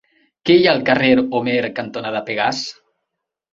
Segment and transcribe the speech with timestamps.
[0.49, 2.65] Què hi ha al carrer Homer cantonada Pegàs?